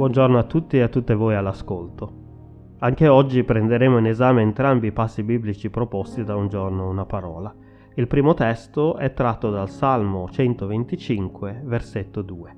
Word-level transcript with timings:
Buongiorno 0.00 0.38
a 0.38 0.44
tutti 0.44 0.78
e 0.78 0.80
a 0.80 0.88
tutte 0.88 1.12
voi 1.12 1.34
all'ascolto. 1.34 2.12
Anche 2.78 3.06
oggi 3.06 3.44
prenderemo 3.44 3.98
in 3.98 4.06
esame 4.06 4.40
entrambi 4.40 4.86
i 4.86 4.92
passi 4.92 5.22
biblici 5.22 5.68
proposti 5.68 6.24
da 6.24 6.36
un 6.36 6.48
giorno 6.48 6.88
una 6.88 7.04
parola. 7.04 7.54
Il 7.96 8.06
primo 8.06 8.32
testo 8.32 8.96
è 8.96 9.12
tratto 9.12 9.50
dal 9.50 9.68
Salmo 9.68 10.26
125, 10.30 11.60
versetto 11.64 12.22
2. 12.22 12.56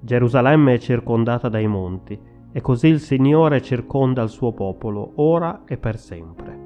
Gerusalemme 0.00 0.72
è 0.72 0.78
circondata 0.78 1.50
dai 1.50 1.66
monti, 1.66 2.18
e 2.50 2.60
così 2.62 2.86
il 2.86 3.00
Signore 3.00 3.60
circonda 3.60 4.22
il 4.22 4.30
suo 4.30 4.52
popolo, 4.52 5.12
ora 5.16 5.64
e 5.66 5.76
per 5.76 5.98
sempre. 5.98 6.64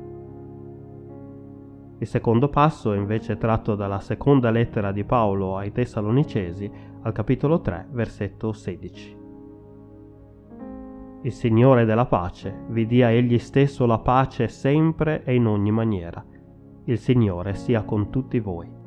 Il 1.99 2.07
secondo 2.07 2.49
passo 2.49 2.93
è 2.93 2.97
invece 2.97 3.37
tratto 3.37 3.75
dalla 3.75 4.01
seconda 4.01 4.51
lettera 4.51 4.93
di 4.93 5.05
Paolo 5.05 5.59
ai 5.59 5.73
Tessalonicesi, 5.73 6.71
al 7.03 7.13
capitolo 7.13 7.61
3, 7.61 7.89
versetto 7.91 8.53
16. 8.53 9.19
Il 11.23 11.33
Signore 11.33 11.85
della 11.85 12.07
pace 12.07 12.65
vi 12.69 12.87
dia 12.87 13.11
egli 13.11 13.39
stesso 13.39 13.85
la 13.85 13.99
pace 13.99 14.49
sempre 14.49 15.23
e 15.25 15.35
in 15.35 15.47
ogni 15.47 15.71
maniera. 15.71 16.25
Il 16.85 16.99
Signore 16.99 17.55
sia 17.55 17.83
con 17.83 18.11
tutti 18.11 18.41
voi. 18.41 18.80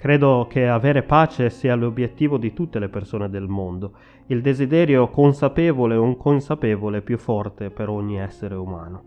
Credo 0.00 0.46
che 0.48 0.66
avere 0.66 1.02
pace 1.02 1.50
sia 1.50 1.74
l'obiettivo 1.74 2.38
di 2.38 2.54
tutte 2.54 2.78
le 2.78 2.88
persone 2.88 3.28
del 3.28 3.48
mondo, 3.48 3.92
il 4.28 4.40
desiderio 4.40 5.10
consapevole 5.10 5.94
o 5.94 6.06
inconsapevole 6.06 7.02
più 7.02 7.18
forte 7.18 7.68
per 7.68 7.90
ogni 7.90 8.18
essere 8.18 8.54
umano. 8.54 9.02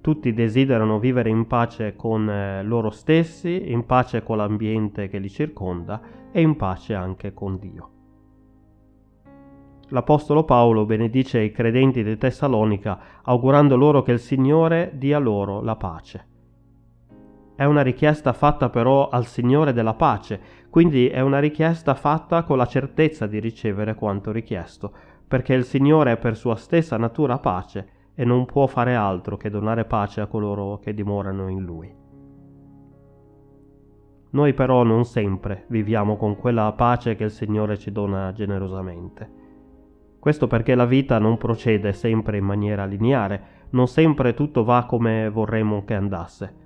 Tutti 0.00 0.32
desiderano 0.32 1.00
vivere 1.00 1.30
in 1.30 1.48
pace 1.48 1.96
con 1.96 2.30
eh, 2.30 2.62
loro 2.62 2.90
stessi, 2.90 3.72
in 3.72 3.86
pace 3.86 4.22
con 4.22 4.36
l'ambiente 4.36 5.08
che 5.08 5.18
li 5.18 5.28
circonda 5.28 6.00
e 6.30 6.40
in 6.40 6.54
pace 6.54 6.94
anche 6.94 7.34
con 7.34 7.58
Dio. 7.58 7.90
L'Apostolo 9.88 10.44
Paolo 10.44 10.84
benedice 10.84 11.40
i 11.40 11.50
credenti 11.50 12.04
di 12.04 12.16
Tessalonica 12.16 13.00
augurando 13.24 13.74
loro 13.74 14.02
che 14.02 14.12
il 14.12 14.20
Signore 14.20 14.92
dia 14.94 15.18
loro 15.18 15.60
la 15.60 15.74
pace. 15.74 16.34
È 17.56 17.64
una 17.64 17.80
richiesta 17.80 18.34
fatta 18.34 18.68
però 18.68 19.08
al 19.08 19.24
Signore 19.24 19.72
della 19.72 19.94
pace, 19.94 20.38
quindi 20.68 21.08
è 21.08 21.20
una 21.20 21.38
richiesta 21.38 21.94
fatta 21.94 22.42
con 22.42 22.58
la 22.58 22.66
certezza 22.66 23.26
di 23.26 23.40
ricevere 23.40 23.94
quanto 23.94 24.30
richiesto, 24.30 24.92
perché 25.26 25.54
il 25.54 25.64
Signore 25.64 26.12
è 26.12 26.16
per 26.18 26.36
sua 26.36 26.56
stessa 26.56 26.98
natura 26.98 27.38
pace 27.38 27.88
e 28.14 28.26
non 28.26 28.44
può 28.44 28.66
fare 28.66 28.94
altro 28.94 29.38
che 29.38 29.48
donare 29.48 29.86
pace 29.86 30.20
a 30.20 30.26
coloro 30.26 30.78
che 30.80 30.92
dimorano 30.92 31.48
in 31.48 31.64
Lui. 31.64 31.90
Noi 34.32 34.52
però 34.52 34.82
non 34.82 35.06
sempre 35.06 35.64
viviamo 35.68 36.18
con 36.18 36.36
quella 36.36 36.70
pace 36.72 37.16
che 37.16 37.24
il 37.24 37.30
Signore 37.30 37.78
ci 37.78 37.90
dona 37.90 38.32
generosamente. 38.34 39.30
Questo 40.18 40.46
perché 40.46 40.74
la 40.74 40.84
vita 40.84 41.18
non 41.18 41.38
procede 41.38 41.94
sempre 41.94 42.36
in 42.36 42.44
maniera 42.44 42.84
lineare, 42.84 43.42
non 43.70 43.86
sempre 43.88 44.34
tutto 44.34 44.62
va 44.62 44.84
come 44.84 45.30
vorremmo 45.30 45.84
che 45.84 45.94
andasse. 45.94 46.64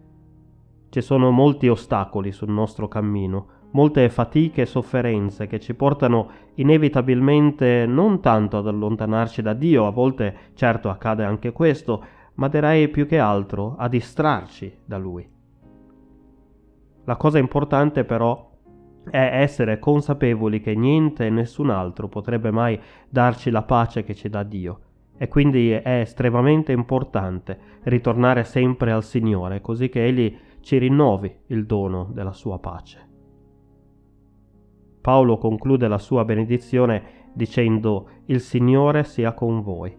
Ci 0.90 1.00
sono 1.02 1.30
molti 1.30 1.68
ostacoli 1.68 2.32
sul 2.32 2.50
nostro 2.50 2.88
cammino, 2.88 3.46
molte 3.70 4.10
fatiche 4.10 4.62
e 4.62 4.66
sofferenze 4.66 5.46
che 5.46 5.60
ci 5.60 5.74
portano 5.74 6.28
inevitabilmente 6.54 7.86
non 7.86 8.20
tanto 8.20 8.58
ad 8.58 8.66
allontanarci 8.66 9.40
da 9.40 9.52
Dio, 9.52 9.86
a 9.86 9.90
volte 9.90 10.50
certo 10.54 10.90
accade 10.90 11.22
anche 11.22 11.52
questo, 11.52 12.04
ma 12.34 12.48
direi 12.48 12.88
più 12.88 13.06
che 13.06 13.20
altro 13.20 13.76
a 13.78 13.86
distrarci 13.86 14.78
da 14.84 14.98
Lui. 14.98 15.24
La 17.04 17.14
cosa 17.14 17.38
importante 17.38 18.02
però 18.04 18.50
è 19.08 19.30
essere 19.32 19.78
consapevoli 19.78 20.60
che 20.60 20.74
niente 20.74 21.24
e 21.26 21.30
nessun 21.30 21.70
altro 21.70 22.08
potrebbe 22.08 22.50
mai 22.50 22.76
darci 23.08 23.50
la 23.50 23.62
pace 23.62 24.02
che 24.02 24.16
ci 24.16 24.28
dà 24.28 24.42
Dio. 24.42 24.80
E 25.16 25.28
quindi 25.28 25.70
è 25.70 26.00
estremamente 26.00 26.72
importante 26.72 27.58
ritornare 27.82 28.42
sempre 28.42 28.90
al 28.90 29.04
Signore, 29.04 29.60
così 29.60 29.88
che 29.88 30.04
Egli 30.04 30.34
ci 30.60 30.78
rinnovi 30.78 31.34
il 31.46 31.66
dono 31.66 32.10
della 32.12 32.32
sua 32.32 32.58
pace. 32.58 33.08
Paolo 35.00 35.38
conclude 35.38 35.88
la 35.88 35.98
sua 35.98 36.24
benedizione 36.24 37.28
dicendo 37.32 38.08
il 38.26 38.40
Signore 38.40 39.04
sia 39.04 39.32
con 39.32 39.62
voi. 39.62 39.96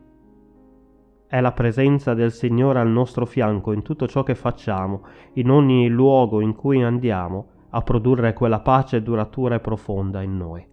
È 1.28 1.40
la 1.40 1.54
presenza 1.54 2.14
del 2.14 2.32
Signore 2.32 2.80
al 2.80 2.90
nostro 2.90 3.26
fianco 3.26 3.72
in 3.72 3.82
tutto 3.82 4.08
ciò 4.08 4.22
che 4.22 4.36
facciamo, 4.36 5.04
in 5.34 5.50
ogni 5.50 5.88
luogo 5.88 6.42
in 6.42 6.54
cui 6.54 6.84
andiamo, 6.84 7.48
a 7.70 7.82
produrre 7.82 8.34
quella 8.34 8.60
pace 8.60 9.02
duratura 9.02 9.56
e 9.56 9.60
profonda 9.60 10.22
in 10.22 10.38
noi. 10.38 10.68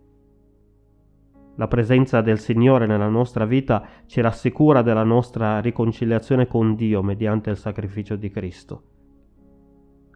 La 1.54 1.69
presenza 1.69 2.21
del 2.21 2.38
Signore 2.38 2.87
nella 2.87 3.09
nostra 3.09 3.44
vita 3.44 3.84
ci 4.06 4.21
rassicura 4.21 4.82
della 4.82 5.04
nostra 5.04 5.60
riconciliazione 5.60 6.47
con 6.47 6.75
Dio 6.75 7.03
mediante 7.03 7.50
il 7.50 7.56
sacrificio 7.56 8.16
di 8.16 8.31
Cristo. 8.31 8.82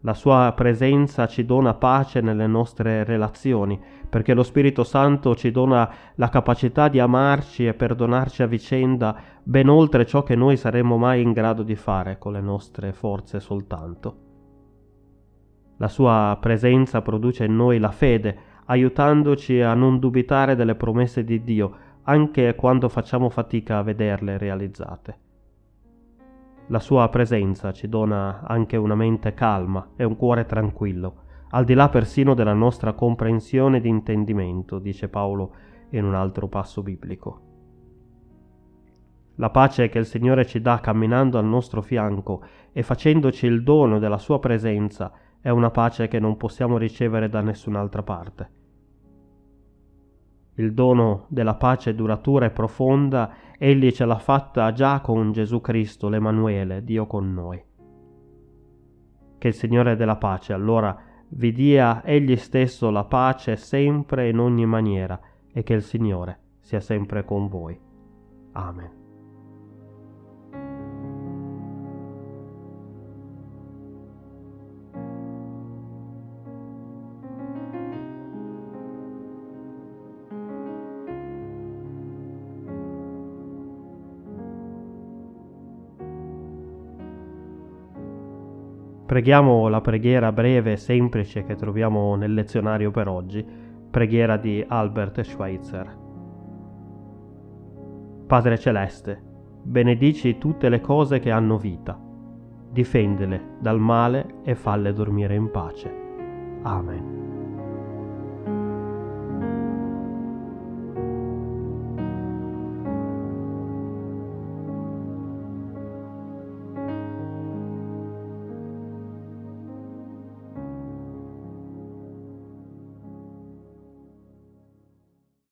La 0.04 0.14
sua 0.14 0.52
presenza 0.56 1.28
ci 1.28 1.44
dona 1.44 1.74
pace 1.74 2.20
nelle 2.20 2.48
nostre 2.48 3.04
relazioni, 3.04 3.80
perché 4.08 4.34
lo 4.34 4.42
Spirito 4.42 4.82
Santo 4.82 5.36
ci 5.36 5.52
dona 5.52 5.88
la 6.16 6.28
capacità 6.28 6.88
di 6.88 6.98
amarci 6.98 7.66
e 7.66 7.74
perdonarci 7.74 8.42
a 8.42 8.46
vicenda 8.46 9.16
ben 9.44 9.68
oltre 9.68 10.04
ciò 10.04 10.24
che 10.24 10.34
noi 10.34 10.56
saremmo 10.56 10.96
mai 10.98 11.22
in 11.22 11.30
grado 11.30 11.62
di 11.62 11.76
fare 11.76 12.18
con 12.18 12.32
le 12.32 12.40
nostre 12.40 12.92
forze 12.92 13.38
soltanto. 13.38 14.16
La 15.76 15.88
sua 15.88 16.36
presenza 16.40 17.00
produce 17.00 17.44
in 17.44 17.54
noi 17.54 17.78
la 17.78 17.92
fede, 17.92 18.36
aiutandoci 18.64 19.60
a 19.60 19.74
non 19.74 20.00
dubitare 20.00 20.56
delle 20.56 20.74
promesse 20.74 21.22
di 21.22 21.44
Dio, 21.44 21.76
anche 22.02 22.56
quando 22.56 22.88
facciamo 22.88 23.28
fatica 23.30 23.78
a 23.78 23.82
vederle 23.82 24.36
realizzate. 24.36 25.21
La 26.68 26.78
sua 26.78 27.08
presenza 27.08 27.72
ci 27.72 27.88
dona 27.88 28.42
anche 28.46 28.76
una 28.76 28.94
mente 28.94 29.34
calma 29.34 29.90
e 29.96 30.04
un 30.04 30.16
cuore 30.16 30.46
tranquillo, 30.46 31.14
al 31.50 31.64
di 31.64 31.74
là 31.74 31.88
persino 31.88 32.34
della 32.34 32.54
nostra 32.54 32.92
comprensione 32.92 33.78
ed 33.78 33.84
intendimento, 33.84 34.78
dice 34.78 35.08
Paolo 35.08 35.54
in 35.90 36.04
un 36.04 36.14
altro 36.14 36.48
passo 36.48 36.82
biblico. 36.82 37.40
La 39.36 39.50
pace 39.50 39.88
che 39.88 39.98
il 39.98 40.06
Signore 40.06 40.46
ci 40.46 40.60
dà 40.60 40.78
camminando 40.80 41.38
al 41.38 41.46
nostro 41.46 41.82
fianco 41.82 42.42
e 42.72 42.82
facendoci 42.82 43.46
il 43.46 43.62
dono 43.62 43.98
della 43.98 44.18
sua 44.18 44.38
presenza 44.38 45.12
è 45.40 45.48
una 45.48 45.70
pace 45.70 46.06
che 46.06 46.20
non 46.20 46.36
possiamo 46.36 46.78
ricevere 46.78 47.28
da 47.28 47.40
nessun'altra 47.40 48.02
parte. 48.02 48.61
Il 50.62 50.74
dono 50.74 51.26
della 51.26 51.54
pace 51.54 51.92
duratura 51.92 52.46
e 52.46 52.50
profonda 52.50 53.34
egli 53.58 53.90
ce 53.90 54.04
l'ha 54.04 54.18
fatta 54.18 54.72
già 54.72 55.00
con 55.00 55.32
Gesù 55.32 55.60
Cristo, 55.60 56.08
l'Emanuele, 56.08 56.84
Dio 56.84 57.08
con 57.08 57.34
noi. 57.34 57.60
Che 59.38 59.48
il 59.48 59.54
Signore 59.54 59.96
della 59.96 60.14
pace 60.14 60.52
allora 60.52 60.96
vi 61.30 61.52
dia 61.52 62.04
egli 62.04 62.36
stesso 62.36 62.90
la 62.90 63.04
pace 63.04 63.56
sempre 63.56 64.28
in 64.28 64.38
ogni 64.38 64.64
maniera 64.64 65.18
e 65.52 65.64
che 65.64 65.74
il 65.74 65.82
Signore 65.82 66.38
sia 66.60 66.78
sempre 66.78 67.24
con 67.24 67.48
voi. 67.48 67.76
Amen. 68.52 69.01
Preghiamo 89.06 89.68
la 89.68 89.80
preghiera 89.80 90.32
breve 90.32 90.72
e 90.72 90.76
semplice 90.76 91.44
che 91.44 91.54
troviamo 91.54 92.14
nel 92.14 92.32
lezionario 92.32 92.90
per 92.90 93.08
oggi, 93.08 93.44
preghiera 93.90 94.36
di 94.36 94.64
Albert 94.66 95.20
Schweitzer. 95.20 95.98
Padre 98.26 98.58
Celeste, 98.58 99.20
benedici 99.62 100.38
tutte 100.38 100.68
le 100.68 100.80
cose 100.80 101.18
che 101.18 101.30
hanno 101.30 101.58
vita, 101.58 101.98
difendele 102.70 103.56
dal 103.60 103.78
male 103.78 104.36
e 104.44 104.54
falle 104.54 104.92
dormire 104.92 105.34
in 105.34 105.50
pace. 105.50 105.92
Amen. 106.62 107.21